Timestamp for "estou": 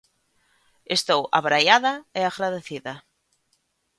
0.97-1.21